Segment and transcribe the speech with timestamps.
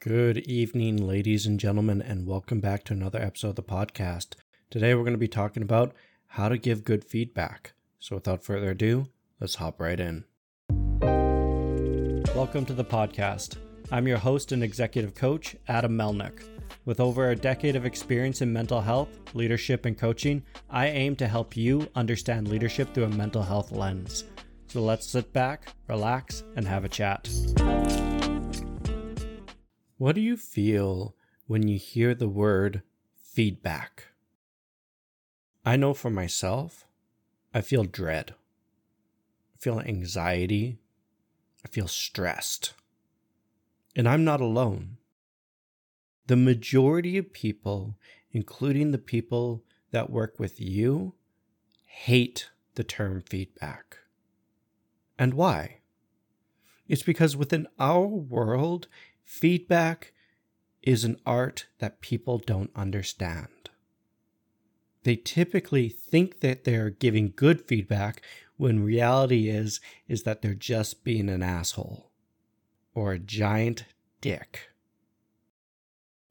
[0.00, 4.36] Good evening, ladies and gentlemen, and welcome back to another episode of the podcast.
[4.70, 5.92] Today, we're going to be talking about
[6.28, 7.72] how to give good feedback.
[7.98, 9.08] So, without further ado,
[9.40, 10.22] let's hop right in.
[12.32, 13.56] Welcome to the podcast.
[13.90, 16.44] I'm your host and executive coach, Adam Melnick.
[16.84, 21.26] With over a decade of experience in mental health, leadership, and coaching, I aim to
[21.26, 24.22] help you understand leadership through a mental health lens.
[24.68, 27.28] So let's sit back, relax, and have a chat.
[29.98, 31.16] What do you feel
[31.48, 32.82] when you hear the word
[33.20, 34.04] feedback?
[35.64, 36.86] I know for myself,
[37.52, 38.36] I feel dread.
[39.56, 40.78] I feel anxiety.
[41.64, 42.74] I feel stressed.
[43.96, 44.98] And I'm not alone.
[46.28, 47.96] The majority of people,
[48.30, 51.14] including the people that work with you,
[51.84, 53.98] hate the term feedback.
[55.18, 55.80] And why?
[56.86, 58.86] It's because within our world,
[59.28, 60.14] Feedback
[60.82, 63.68] is an art that people don't understand.
[65.02, 68.22] They typically think that they're giving good feedback
[68.56, 72.10] when reality is is that they're just being an asshole
[72.94, 73.84] or a giant
[74.22, 74.70] dick.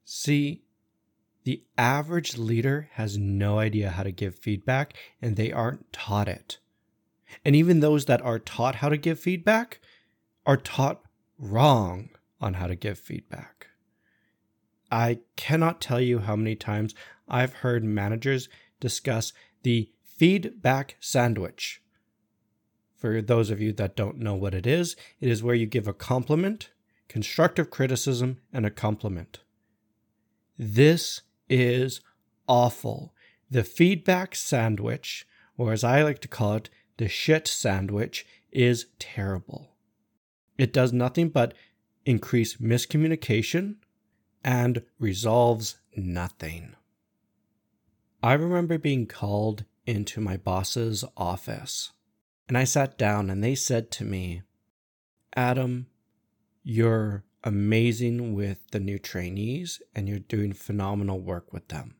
[0.04, 0.64] See,
[1.44, 6.58] the average leader has no idea how to give feedback and they aren't taught it.
[7.44, 9.80] And even those that are taught how to give feedback
[10.44, 11.00] are taught
[11.38, 12.10] wrong
[12.40, 13.68] on how to give feedback.
[14.90, 16.94] I cannot tell you how many times
[17.28, 18.48] I've heard managers
[18.80, 21.82] discuss the feedback sandwich.
[22.96, 25.86] For those of you that don't know what it is, it is where you give
[25.86, 26.70] a compliment,
[27.06, 29.40] constructive criticism, and a compliment.
[30.58, 32.00] This is
[32.48, 33.14] awful.
[33.50, 39.76] The feedback sandwich, or as I like to call it, the shit sandwich, is terrible.
[40.56, 41.54] It does nothing but
[42.08, 43.74] increase miscommunication,
[44.42, 46.74] and resolves nothing.
[48.22, 51.92] I remember being called into my boss's office,
[52.48, 54.40] and I sat down and they said to me,
[55.36, 55.88] Adam,
[56.62, 61.94] you're amazing with the new trainees and you're doing phenomenal work with them.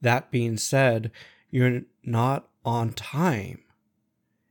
[0.00, 1.10] That being said,
[1.50, 3.64] you're not on time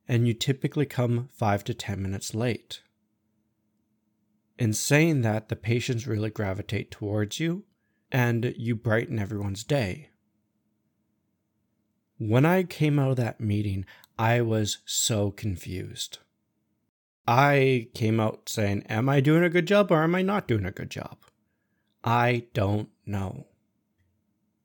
[0.08, 2.82] and you typically come five to 10 minutes late.
[4.58, 7.64] In saying that, the patients really gravitate towards you
[8.12, 10.10] and you brighten everyone's day.
[12.20, 13.86] When I came out of that meeting,
[14.18, 16.20] I was so confused.
[17.28, 20.66] I came out saying, Am I doing a good job or am I not doing
[20.66, 21.18] a good job?
[22.04, 23.48] I don't know.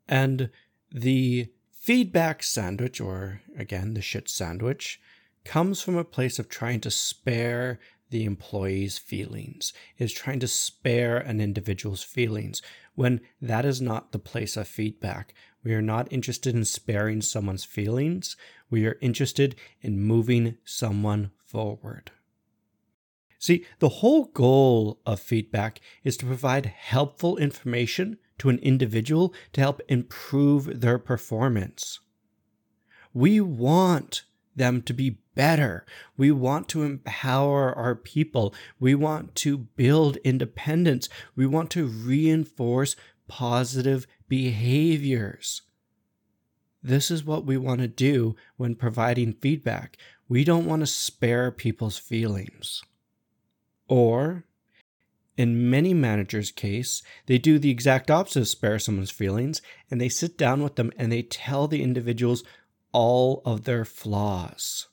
[0.09, 0.51] And
[0.91, 5.01] the feedback sandwich, or again, the shit sandwich,
[5.45, 7.79] comes from a place of trying to spare
[8.11, 12.63] the employee's feelings, is trying to spare an individual's feelings,
[12.95, 15.35] when that is not the place of feedback.
[15.63, 18.37] We are not interested in sparing someone's feelings.
[18.71, 22.11] We are interested in moving someone forward.
[23.39, 29.61] See, the whole goal of feedback is to provide helpful information to an individual to
[29.61, 32.01] help improve their performance.
[33.13, 34.23] We want
[34.57, 35.87] them to be better.
[36.17, 38.53] We want to empower our people.
[38.81, 41.09] We want to build independence.
[41.37, 42.97] We want to reinforce
[43.29, 45.63] positive behaviors.
[46.83, 49.97] This is what we want to do when providing feedback.
[50.29, 52.83] We don't want to spare people's feelings.
[53.87, 54.45] Or,
[55.37, 60.09] in many managers' case, they do the exact opposite of spare someone's feelings and they
[60.09, 62.43] sit down with them and they tell the individuals
[62.91, 64.88] all of their flaws.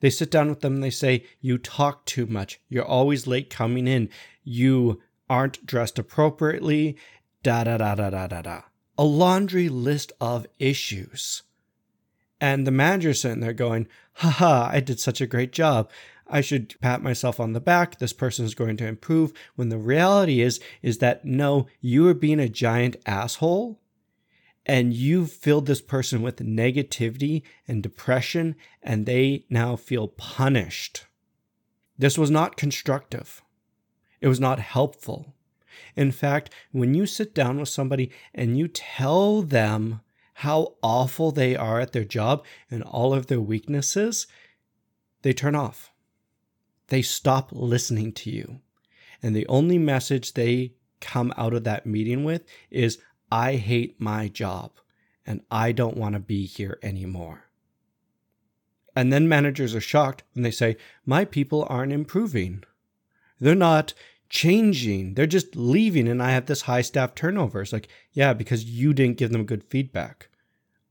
[0.00, 2.60] They sit down with them and they say, You talk too much.
[2.68, 4.08] You're always late coming in.
[4.44, 6.96] You aren't dressed appropriately.
[7.42, 8.62] Da da da da da da da.
[8.96, 11.42] A laundry list of issues.
[12.40, 15.90] And the manager's sitting there going, Haha, I did such a great job.
[16.26, 17.98] I should pat myself on the back.
[17.98, 19.32] This person is going to improve.
[19.56, 23.80] When the reality is, is that no, you are being a giant asshole
[24.68, 31.06] and you've filled this person with negativity and depression, and they now feel punished.
[31.96, 33.42] This was not constructive.
[34.20, 35.34] It was not helpful.
[35.96, 40.00] In fact, when you sit down with somebody and you tell them
[40.34, 44.26] how awful they are at their job and all of their weaknesses,
[45.22, 45.92] they turn off.
[46.88, 48.60] They stop listening to you.
[49.22, 52.98] And the only message they come out of that meeting with is,
[53.30, 54.72] I hate my job
[55.26, 57.44] and I don't want to be here anymore.
[58.96, 62.64] And then managers are shocked when they say, My people aren't improving.
[63.38, 63.94] They're not
[64.28, 65.14] changing.
[65.14, 67.62] They're just leaving, and I have this high staff turnover.
[67.62, 70.28] It's like, yeah, because you didn't give them good feedback.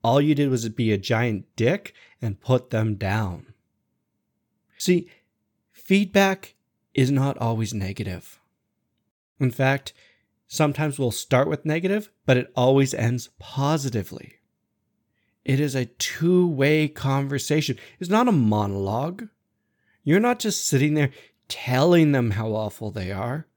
[0.04, 3.54] All you did was be a giant dick and put them down.
[4.78, 5.10] See,
[5.72, 6.56] feedback
[6.94, 8.40] is not always negative.
[9.40, 9.94] In fact,
[10.48, 14.36] sometimes we'll start with negative, but it always ends positively.
[15.46, 17.78] It is a two way conversation.
[18.00, 19.30] It's not a monologue.
[20.04, 21.12] You're not just sitting there
[21.48, 23.48] telling them how awful they are.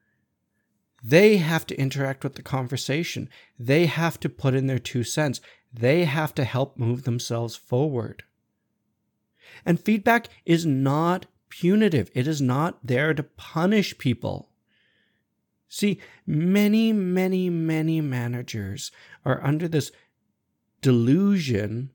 [1.02, 3.28] They have to interact with the conversation.
[3.58, 5.40] They have to put in their two cents.
[5.72, 8.22] They have to help move themselves forward.
[9.66, 14.49] And feedback is not punitive, it is not there to punish people.
[15.72, 18.90] See, many, many, many managers
[19.24, 19.92] are under this
[20.82, 21.90] delusion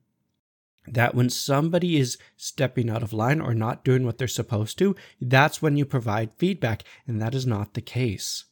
[0.87, 4.95] that when somebody is stepping out of line or not doing what they're supposed to,
[5.19, 6.83] that's when you provide feedback.
[7.05, 8.45] And that is not the case.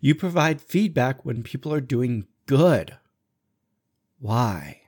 [0.00, 2.96] You provide feedback when people are doing good.
[4.20, 4.80] Why?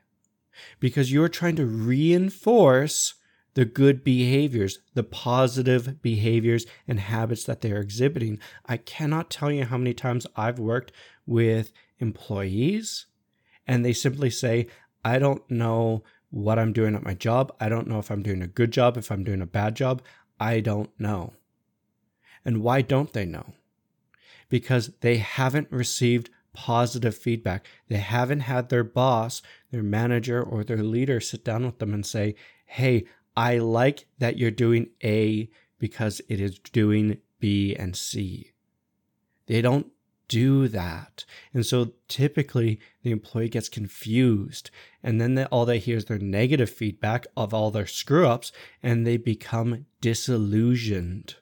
[0.81, 3.15] Because you're trying to reinforce
[3.55, 8.39] the good behaviors, the positive behaviors and habits that they're exhibiting.
[8.67, 10.93] I cannot tell you how many times I've worked
[11.27, 13.07] with employees
[13.67, 14.67] and they simply say,
[15.05, 17.55] I don't know what I'm doing at my job.
[17.61, 20.03] I don't know if I'm doing a good job, if I'm doing a bad job.
[20.41, 21.35] I don't know.
[22.45, 23.53] And why don't they know?
[24.49, 27.67] Because they haven't received positive feedback.
[27.89, 32.05] They haven't had their boss, their manager, or their leader sit down with them and
[32.05, 32.35] say,
[32.67, 33.05] Hey,
[33.37, 35.49] I like that you're doing A
[35.79, 38.53] because it is doing B and C.
[39.47, 39.89] They don't
[40.29, 41.25] do that.
[41.53, 44.71] And so typically the employee gets confused
[45.03, 48.53] and then they, all they hear is their negative feedback of all their screw ups
[48.83, 51.35] and they become disillusioned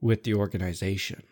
[0.00, 1.24] with the organization.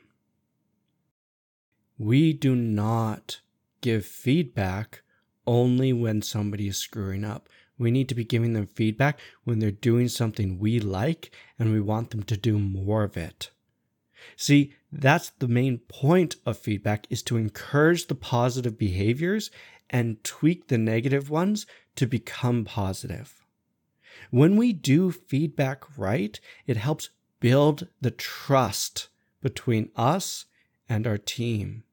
[1.99, 3.41] We do not
[3.81, 5.03] give feedback
[5.47, 7.49] only when somebody is screwing up.
[7.79, 11.81] We need to be giving them feedback when they're doing something we like and we
[11.81, 13.51] want them to do more of it.
[14.37, 19.51] See, that's the main point of feedback is to encourage the positive behaviors
[19.91, 23.45] and tweak the negative ones to become positive.
[24.31, 29.09] When we do feedback right, it helps build the trust
[29.43, 30.47] between us
[30.89, 31.85] and our team.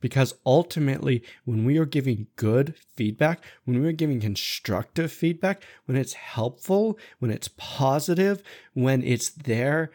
[0.00, 5.96] Because ultimately, when we are giving good feedback, when we are giving constructive feedback, when
[5.96, 8.42] it's helpful, when it's positive,
[8.74, 9.90] when it's there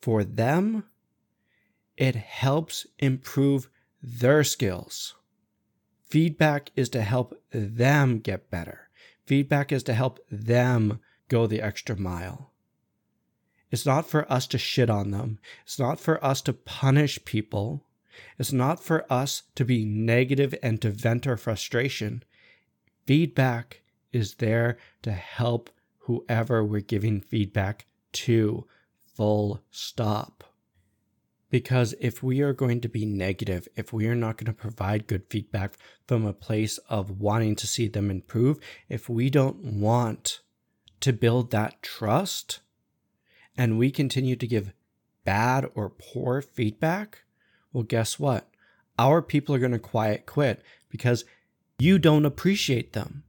[0.00, 0.84] for them,
[1.96, 3.68] it helps improve
[4.02, 5.14] their skills.
[6.06, 8.88] Feedback is to help them get better.
[9.26, 12.52] Feedback is to help them go the extra mile.
[13.70, 15.38] It's not for us to shit on them.
[15.64, 17.86] It's not for us to punish people.
[18.38, 22.22] It's not for us to be negative and to vent our frustration.
[23.06, 23.82] Feedback
[24.12, 25.70] is there to help
[26.00, 28.66] whoever we're giving feedback to.
[29.14, 30.44] Full stop.
[31.50, 35.06] Because if we are going to be negative, if we are not going to provide
[35.06, 35.76] good feedback
[36.08, 38.58] from a place of wanting to see them improve,
[38.88, 40.40] if we don't want
[41.00, 42.60] to build that trust
[43.54, 44.72] and we continue to give
[45.24, 47.24] bad or poor feedback,
[47.72, 48.48] well, guess what?
[48.98, 51.24] Our people are going to quiet quit because
[51.78, 53.24] you don't appreciate them.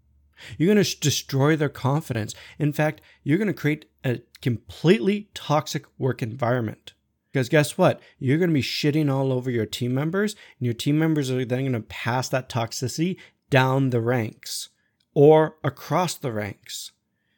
[0.57, 2.35] You're going to destroy their confidence.
[2.59, 6.93] In fact, you're going to create a completely toxic work environment.
[7.31, 7.99] Because guess what?
[8.19, 11.45] You're going to be shitting all over your team members, and your team members are
[11.45, 13.17] then going to pass that toxicity
[13.49, 14.69] down the ranks
[15.13, 16.91] or across the ranks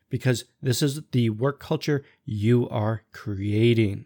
[0.10, 4.06] because this is the work culture you are creating.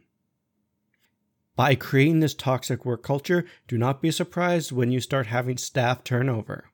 [1.60, 6.06] By creating this toxic work culture, do not be surprised when you start having staff
[6.06, 6.70] turnover.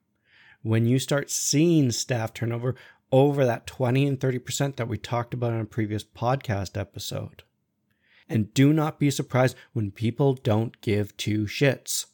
[0.62, 2.76] When you start seeing staff turnover
[3.10, 7.42] over that 20 and 30% that we talked about in a previous podcast episode.
[8.28, 12.06] And do not be surprised when people don't give two shits.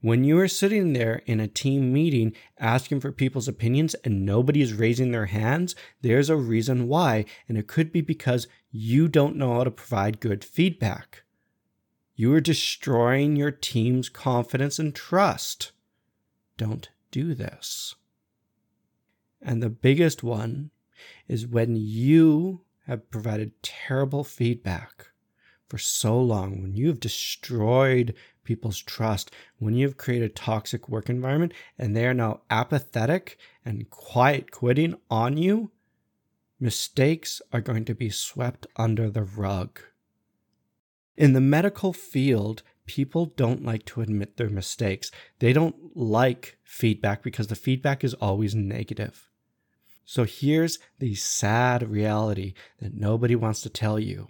[0.00, 4.62] When you are sitting there in a team meeting asking for people's opinions and nobody
[4.62, 9.36] is raising their hands, there's a reason why, and it could be because you don't
[9.36, 11.24] know how to provide good feedback.
[12.18, 15.72] You are destroying your team's confidence and trust.
[16.56, 17.94] Don't do this.
[19.42, 20.70] And the biggest one
[21.28, 25.08] is when you have provided terrible feedback
[25.68, 30.88] for so long, when you have destroyed people's trust, when you have created a toxic
[30.88, 35.70] work environment and they are now apathetic and quiet quitting on you,
[36.58, 39.80] mistakes are going to be swept under the rug.
[41.16, 45.10] In the medical field, people don't like to admit their mistakes.
[45.38, 49.28] They don't like feedback because the feedback is always negative.
[50.04, 54.28] So here's the sad reality that nobody wants to tell you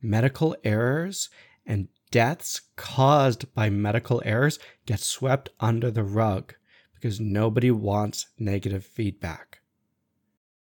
[0.00, 1.28] medical errors
[1.66, 6.54] and deaths caused by medical errors get swept under the rug
[6.94, 9.60] because nobody wants negative feedback.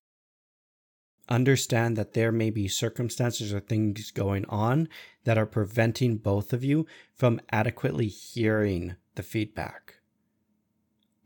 [1.29, 4.89] understand that there may be circumstances or things going on
[5.23, 6.85] that are preventing both of you
[7.15, 9.98] from adequately hearing the feedback.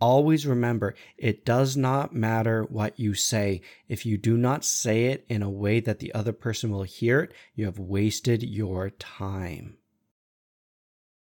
[0.03, 3.61] Always remember, it does not matter what you say.
[3.87, 7.21] If you do not say it in a way that the other person will hear
[7.21, 9.77] it, you have wasted your time.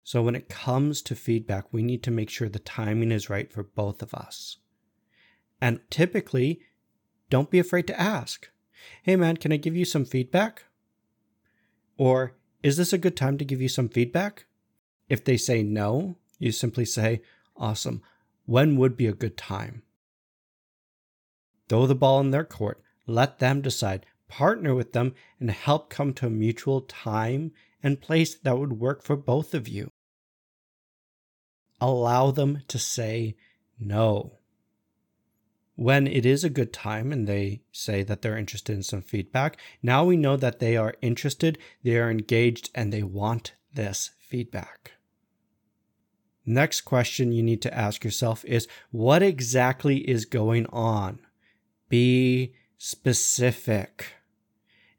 [0.04, 3.50] So, when it comes to feedback, we need to make sure the timing is right
[3.50, 4.58] for both of us.
[5.58, 6.60] And typically,
[7.30, 8.50] don't be afraid to ask
[9.02, 10.64] hey man, can I give you some feedback?
[11.96, 14.44] Or is this a good time to give you some feedback?
[15.08, 17.22] If they say no, you simply say,
[17.56, 18.02] awesome.
[18.46, 19.82] When would be a good time?
[21.68, 22.80] Throw the ball in their court.
[23.06, 24.06] Let them decide.
[24.28, 29.02] Partner with them and help come to a mutual time and place that would work
[29.02, 29.90] for both of you.
[31.80, 33.36] Allow them to say
[33.78, 34.38] no
[35.76, 39.58] when it is a good time and they say that they're interested in some feedback,
[39.82, 44.92] now we know that they are interested, they are engaged, and they want this feedback.
[46.46, 51.18] Next question you need to ask yourself is what exactly is going on?
[51.88, 54.14] Be specific.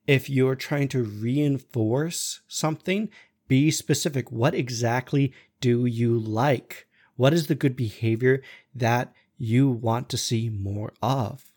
[0.06, 3.10] If you're trying to reinforce something,
[3.48, 4.32] be specific.
[4.32, 6.88] What exactly do you like?
[7.16, 8.44] What is the good behavior
[8.76, 11.52] that you want to see more of.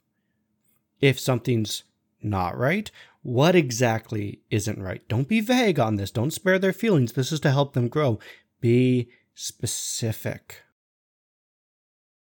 [1.00, 1.84] If something's
[2.22, 2.90] not right,
[3.22, 5.06] what exactly isn't right?
[5.08, 6.10] Don't be vague on this.
[6.10, 7.12] Don't spare their feelings.
[7.12, 8.18] This is to help them grow.
[8.60, 9.08] Be
[9.40, 10.64] specific.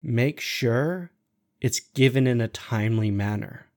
[0.04, 1.12] Make sure
[1.62, 3.68] it's given in a timely manner.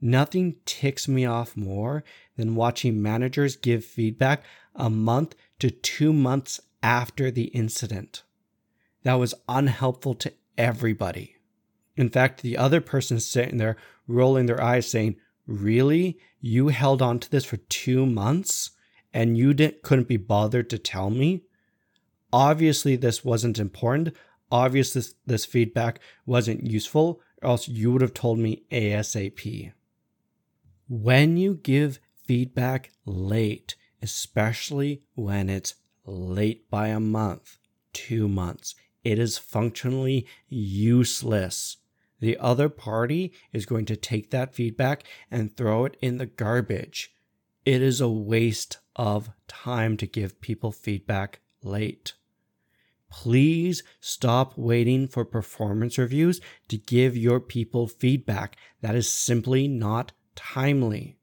[0.00, 2.04] Nothing ticks me off more
[2.36, 4.44] than watching managers give feedback
[4.76, 8.22] a month to two months after the incident.
[9.02, 11.36] That was unhelpful to everybody.
[11.96, 13.76] In fact, the other person sitting there
[14.06, 15.16] rolling their eyes saying,
[15.48, 16.18] Really?
[16.40, 18.70] You held on to this for two months
[19.12, 21.45] and you didn't, couldn't be bothered to tell me?
[22.36, 24.14] Obviously, this wasn't important.
[24.52, 29.72] Obviously, this, this feedback wasn't useful, or else you would have told me ASAP.
[30.86, 37.56] When you give feedback late, especially when it's late by a month,
[37.94, 41.78] two months, it is functionally useless.
[42.20, 47.14] The other party is going to take that feedback and throw it in the garbage.
[47.64, 52.12] It is a waste of time to give people feedback late.
[53.10, 58.56] Please stop waiting for performance reviews to give your people feedback.
[58.80, 61.18] That is simply not timely.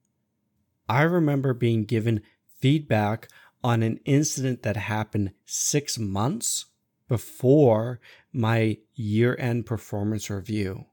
[0.88, 2.22] I remember being given
[2.60, 3.28] feedback
[3.63, 6.66] on an incident that happened six months
[7.08, 8.00] before
[8.32, 10.86] my year end performance review.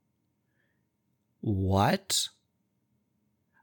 [1.41, 2.29] What?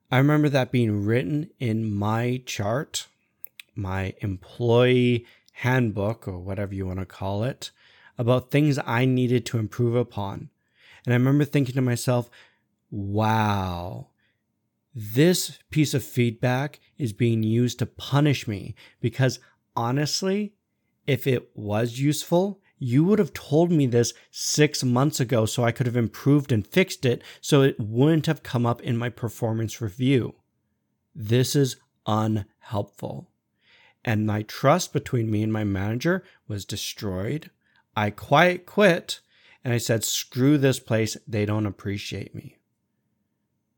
[0.10, 3.08] I remember that being written in my chart,
[3.76, 5.26] my employee
[5.62, 7.72] handbook, or whatever you want to call it,
[8.18, 10.50] about things I needed to improve upon.
[11.04, 12.30] And I remember thinking to myself,
[12.92, 14.10] wow,
[14.94, 19.40] this piece of feedback is being used to punish me because
[19.76, 20.54] honestly,
[21.08, 25.72] if it was useful, you would have told me this six months ago so I
[25.72, 29.82] could have improved and fixed it so it wouldn't have come up in my performance
[29.82, 30.36] review.
[31.16, 33.32] This is unhelpful.
[34.08, 37.52] And my trust between me and my manager was destroyed.
[37.94, 39.20] I quiet quit
[39.66, 41.18] and I said, screw this place.
[41.28, 42.56] They don't appreciate me.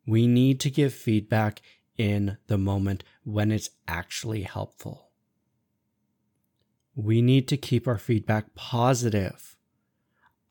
[0.05, 1.63] We need to give feedback
[1.97, 5.09] in the moment when it's actually helpful.
[6.93, 9.57] We need to keep our feedback positive.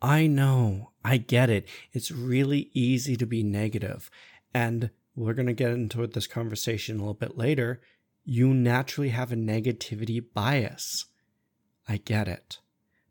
[0.03, 1.69] I know, I get it.
[1.93, 4.11] It's really easy to be negative,
[4.53, 7.81] And we're going to get into this conversation a little bit later.
[8.31, 11.07] You naturally have a negativity bias.
[11.89, 12.59] I get it.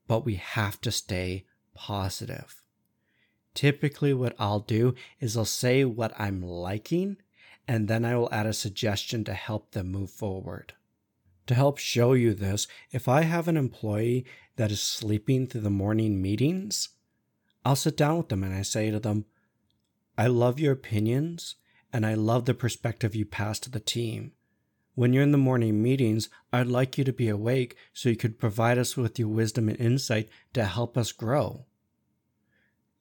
[0.08, 2.62] But we have to stay positive
[3.58, 7.18] typically what I'll do is I'll say what I'm liking
[7.68, 10.74] and then I will add a suggestion to help them move forward.
[11.48, 15.72] To help show you this, if I have an employee that is sleeping through the
[15.72, 16.90] morning meetings,
[17.66, 19.26] I'll sit down with them and I say to them,
[20.20, 21.56] I love your opinions
[21.92, 24.34] and I love the perspective you pass to the team.
[24.98, 28.40] When you're in the morning meetings, I'd like you to be awake so you could
[28.40, 31.68] provide us with your wisdom and insight to help us grow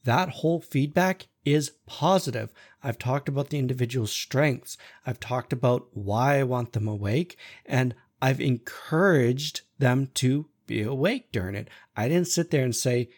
[0.06, 2.52] that whole feedback is positive.
[2.82, 4.78] I've talked about the individual's strengths.
[5.04, 11.32] I've talked about why I want them awake, and I've encouraged them to be awake
[11.32, 11.68] during it.
[11.96, 13.08] I didn't sit there and say,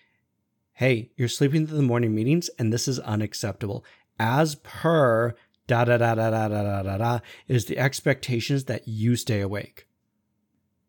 [0.72, 3.84] hey, you're sleeping through the morning meetings, and this is unacceptable.
[4.18, 5.34] As per
[5.68, 9.40] da da da da da da da da da is the expectations that you stay
[9.40, 9.87] awake.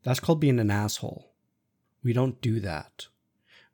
[0.02, 1.34] That's called being an asshole.
[2.04, 3.08] We don't do that.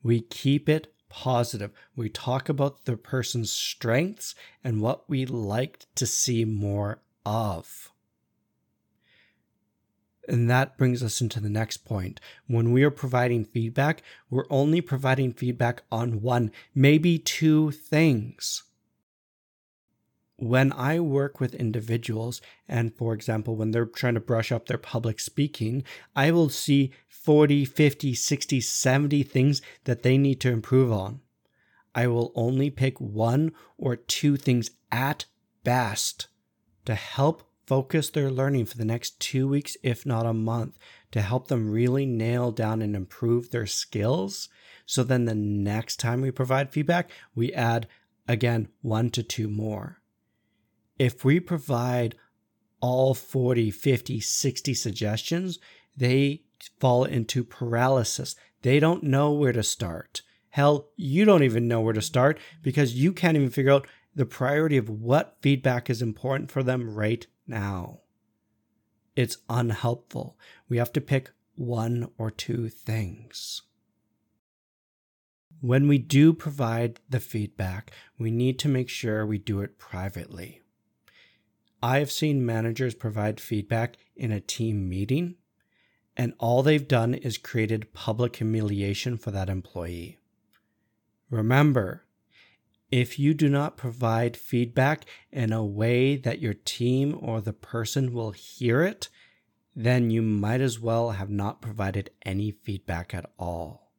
[0.03, 1.71] We keep it positive.
[1.95, 7.91] We talk about the person's strengths and what we like to see more of.
[10.27, 12.19] And that brings us into the next point.
[12.47, 18.63] When we are providing feedback, we're only providing feedback on one, maybe two things.
[20.37, 24.77] When I work with individuals, and for example, when they're trying to brush up their
[24.77, 30.91] public speaking, I will see 40, 50, 60, 70 things that they need to improve
[30.91, 31.21] on.
[31.95, 35.25] I will only pick one or two things at
[35.63, 36.27] best
[36.83, 40.77] to help focus their learning for the next two weeks, if not a month,
[41.11, 44.49] to help them really nail down and improve their skills.
[44.85, 47.87] So then the next time we provide feedback, we add
[48.27, 50.01] again one to two more.
[50.97, 52.15] If we provide
[52.79, 55.59] all 40, 50, 60 suggestions,
[55.97, 56.43] they
[56.79, 58.35] fall into paralysis.
[58.61, 60.21] They don't know where to start.
[60.49, 64.25] Hell, you don't even know where to start because you can't even figure out the
[64.25, 67.99] priority of what feedback is important for them right now.
[69.15, 70.37] It's unhelpful.
[70.69, 73.61] We have to pick one or two things.
[75.61, 80.61] When we do provide the feedback, we need to make sure we do it privately.
[81.85, 85.35] I have seen managers provide feedback in a team meeting
[86.17, 90.17] and all they've done is created public humiliation for that employee.
[91.29, 92.03] Remember,
[92.89, 98.13] if you do not provide feedback in a way that your team or the person
[98.13, 99.07] will hear it,
[99.75, 103.91] then you might as well have not provided any feedback at all.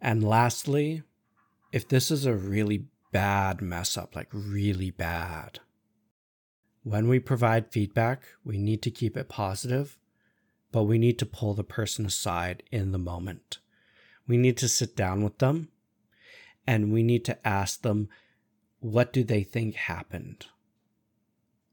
[0.00, 1.02] And lastly,
[1.72, 5.60] if this is a really bad mess up, like really bad,
[6.84, 9.98] when we provide feedback, we need to keep it positive,
[10.72, 13.58] but we need to pull the person aside in the moment.
[14.26, 15.68] We need to sit down with them
[16.66, 18.08] and we need to ask them,
[18.80, 20.46] what do they think happened?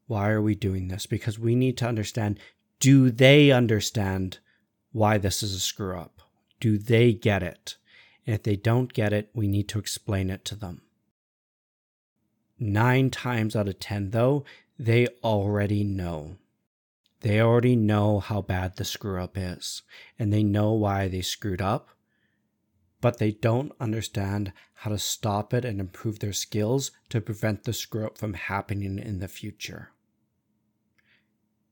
[0.06, 1.06] Why are we doing this?
[1.06, 2.40] Because we need to understand
[2.80, 4.40] do they understand
[4.92, 6.22] why this is a screw up?
[6.60, 7.78] Do they get it?
[8.26, 10.84] And if they don't get it, we need to explain it to them.
[12.60, 14.44] Nine times out of 10, though,
[14.78, 16.38] they already know.
[17.22, 19.82] They already know how bad the screw up is
[20.18, 21.90] and they know why they screwed up,
[23.02, 27.74] but they don't understand how to stop it and improve their skills to prevent the
[27.74, 29.92] screw up from happening in the future.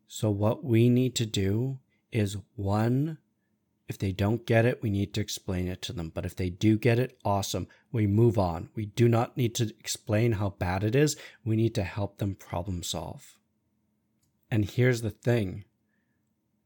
[0.08, 1.80] So, what we need to do
[2.12, 3.18] is one,
[3.88, 6.12] if they don't get it, we need to explain it to them.
[6.14, 7.68] But if they do get it, awesome.
[7.92, 8.70] We move on.
[8.76, 11.16] We do not need to explain how bad it is.
[11.46, 13.38] We need to help them problem solve.
[14.52, 15.66] And here's the thing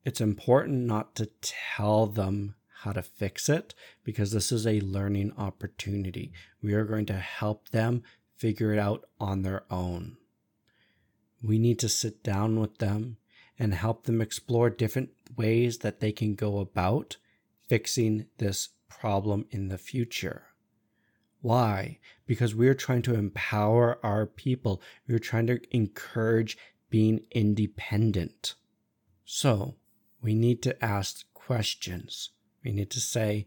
[0.03, 5.33] it's important not to tell them how to fix it because this is a learning
[5.37, 6.33] opportunity.
[6.63, 8.01] We are going to help them
[8.35, 10.17] figure it out on their own.
[11.43, 13.17] We need to sit down with them
[13.61, 17.17] and help them explore different ways that they can go about
[17.69, 20.47] fixing this problem in the future.
[21.41, 21.99] Why?
[22.25, 24.81] Because we're trying to empower our people.
[25.07, 26.57] We're trying to encourage
[26.89, 28.55] being independent.
[29.25, 29.75] So
[30.23, 32.31] we need to ask questions.
[32.63, 33.45] We need to say,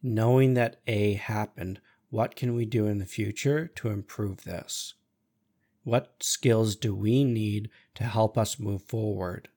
[0.00, 4.94] knowing that A happened, what can we do in the future to improve this?
[5.82, 9.48] What skills do we need to help us move forward?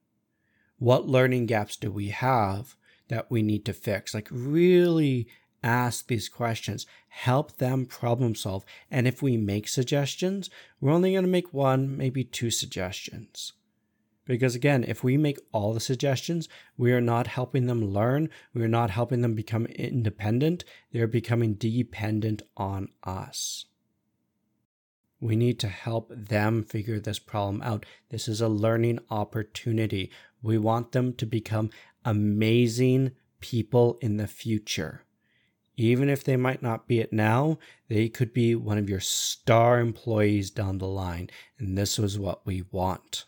[0.78, 2.76] What learning gaps do we have
[3.10, 4.14] that we need to fix?
[4.14, 5.28] Like, really
[5.64, 8.66] ask these questions, help them problem solve.
[8.92, 10.50] And if we make suggestions,
[10.82, 13.54] we're only going to make one, maybe two suggestions.
[14.26, 18.30] Because again, if we make all the suggestions, we are not helping them learn.
[18.54, 20.64] We are not helping them become independent.
[20.92, 23.66] They're becoming dependent on us.
[25.24, 27.86] We need to help them figure this problem out.
[28.10, 30.12] This is a learning opportunity.
[30.42, 31.70] We want them to become
[32.04, 35.06] amazing people in the future.
[35.78, 37.58] Even if they might not be it now,
[37.88, 41.30] they could be one of your star employees down the line.
[41.58, 43.24] And this was what we want.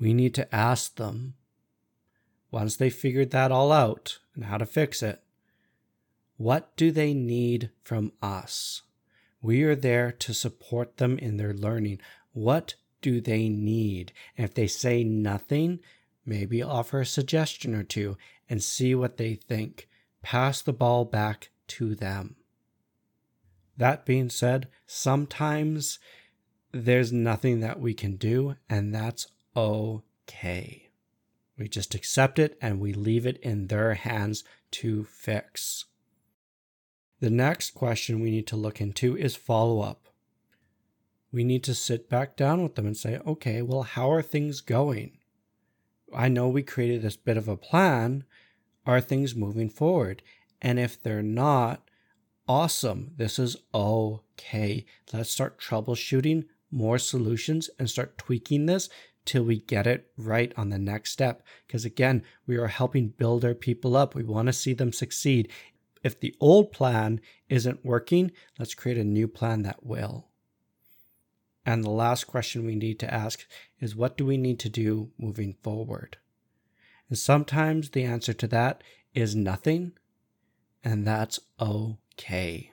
[0.00, 1.34] We need to ask them,
[2.50, 5.20] once they figured that all out and how to fix it,
[6.38, 8.80] what do they need from us?
[9.40, 12.00] We are there to support them in their learning.
[12.32, 14.12] What do they need?
[14.36, 15.80] And if they say nothing,
[16.26, 18.16] maybe offer a suggestion or two
[18.48, 19.88] and see what they think.
[20.22, 22.36] Pass the ball back to them.
[23.76, 26.00] That being said, sometimes
[26.72, 30.90] there's nothing that we can do, and that's okay.
[31.56, 35.86] We just accept it and we leave it in their hands to fix.
[37.20, 40.08] The next question we need to look into is follow up.
[41.32, 44.60] We need to sit back down with them and say, okay, well, how are things
[44.60, 45.18] going?
[46.14, 48.24] I know we created this bit of a plan.
[48.86, 50.22] Are things moving forward?
[50.62, 51.82] And if they're not,
[52.46, 53.12] awesome.
[53.16, 54.86] This is okay.
[55.12, 58.88] Let's start troubleshooting more solutions and start tweaking this
[59.24, 61.42] till we get it right on the next step.
[61.66, 64.14] Because again, we are helping build our people up.
[64.14, 65.50] We want to see them succeed
[66.02, 70.28] if the old plan isn't working, let's create a new plan that will.
[71.64, 73.46] And the last question we need to ask
[73.80, 76.16] is what do we need to do moving forward?
[77.08, 78.82] And sometimes the answer to that
[79.14, 79.92] is nothing,
[80.82, 82.72] and that's okay.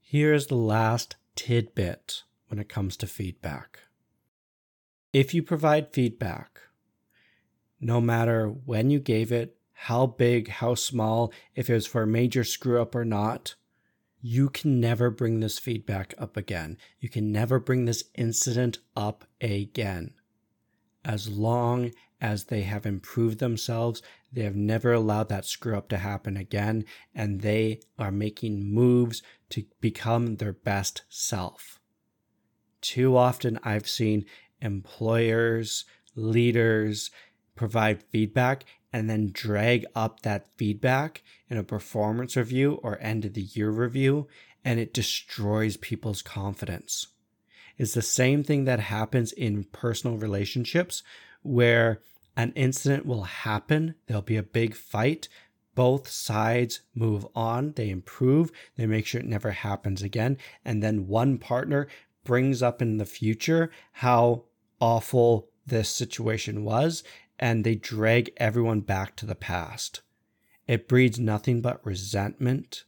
[0.00, 3.80] Here's the last tidbit when it comes to feedback.
[5.12, 6.60] If you provide feedback,
[7.80, 12.06] no matter when you gave it, how big, how small, if it was for a
[12.06, 13.54] major screw up or not,
[14.20, 16.78] you can never bring this feedback up again.
[16.98, 20.14] You can never bring this incident up again.
[21.04, 24.00] As long as they have improved themselves,
[24.32, 29.22] they have never allowed that screw up to happen again, and they are making moves
[29.50, 31.78] to become their best self.
[32.80, 34.24] Too often, I've seen
[34.62, 35.84] employers,
[36.14, 37.10] leaders
[37.54, 43.34] provide feedback and then drag up that feedback in a performance review or end of
[43.34, 44.28] the year review,
[44.64, 47.08] and it destroys people's confidence.
[47.76, 51.02] It's the same thing that happens in personal relationships
[51.42, 52.02] where
[52.36, 55.26] an incident will happen, there'll be a big fight.
[55.74, 60.38] Both sides move on, they improve, they make sure it never happens again.
[60.64, 61.88] And then one partner
[62.22, 64.44] brings up in the future how
[64.80, 67.02] awful this situation was
[67.38, 70.02] and they drag everyone back to the past.
[70.66, 72.84] It breeds nothing but resentment.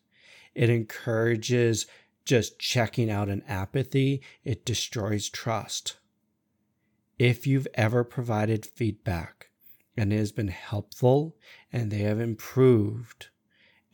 [0.55, 1.87] It encourages
[2.25, 4.23] just checking out and apathy.
[4.45, 5.97] It destroys trust.
[7.19, 9.49] If you've ever provided feedback
[9.97, 11.37] and it has been helpful
[11.73, 13.29] and they have improved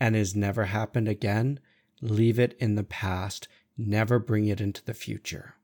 [0.00, 1.60] and has never happened again,
[2.00, 3.46] leave it in the past.
[3.76, 5.54] Never bring it into the future.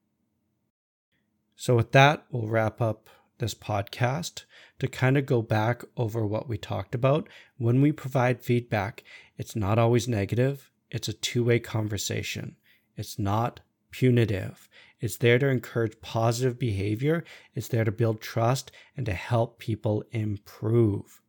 [1.57, 4.44] So, with that, we'll wrap up this podcast
[4.79, 7.29] to kind of go back over what we talked about.
[7.57, 9.03] When we provide feedback,
[9.37, 12.57] it's not always negative, it's a two way conversation.
[12.96, 14.68] It's not punitive.
[15.01, 17.24] It's there to encourage positive behavior,
[17.55, 21.20] it's there to build trust and to help people improve.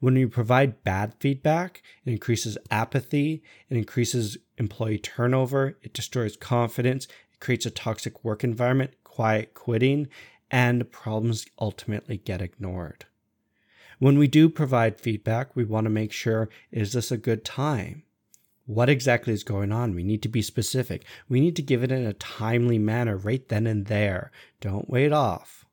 [0.00, 7.04] When we provide bad feedback, it increases apathy, it increases employee turnover, it destroys confidence,
[7.04, 10.08] it creates a toxic work environment, quiet quitting,
[10.50, 13.06] and problems ultimately get ignored.
[13.98, 18.02] When we do provide feedback, we want to make sure is this a good time?
[18.66, 19.94] What exactly is going on?
[19.94, 21.04] We need to be specific.
[21.28, 24.32] We need to give it in a timely manner right then and there.
[24.60, 25.66] Don't wait off.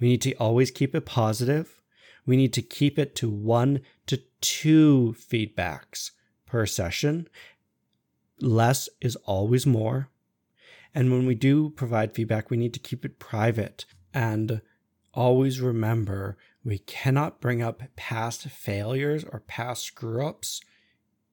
[0.00, 1.80] We need to always keep it positive.
[2.26, 6.10] We need to keep it to one to two feedbacks
[6.46, 7.28] per session.
[8.40, 10.08] Less is always more.
[10.94, 14.62] And when we do provide feedback, we need to keep it private and
[15.12, 20.60] always remember we cannot bring up past failures or past screw ups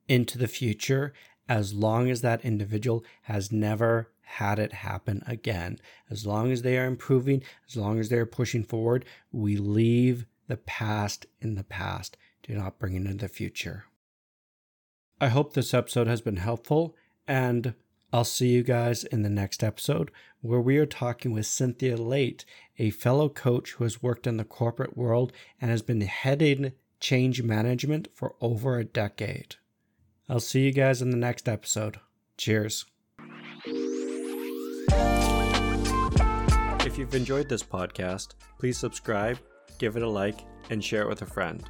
[0.07, 1.13] into the future
[1.47, 5.77] as long as that individual has never had it happen again.
[6.09, 10.25] As long as they are improving, as long as they are pushing forward, we leave
[10.47, 12.17] the past in the past.
[12.43, 13.85] Do not bring it into the future.
[15.19, 16.95] I hope this episode has been helpful
[17.27, 17.75] and
[18.13, 22.43] I'll see you guys in the next episode where we are talking with Cynthia Late,
[22.77, 27.41] a fellow coach who has worked in the corporate world and has been heading change
[27.41, 29.55] management for over a decade.
[30.27, 32.01] I'll see you guys in the next episode.
[32.35, 32.85] Cheers.
[36.85, 39.39] If you've enjoyed this podcast, please subscribe,
[39.77, 41.63] give it a like, and share it with a friend.